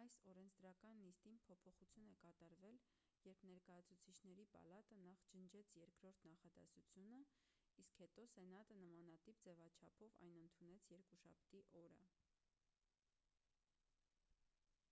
[0.00, 2.80] այս օրենսդրական նիստին փոփոխություն է կատարվել
[3.28, 7.22] երբ ներկայացուցիչների պալատը նախ ջնջեց երկրորդ նախադասությունը
[7.86, 12.04] իսկ հետո սենատը նամանտիպ ձևաչափով այն ընդունեց երկուշաբթի օրը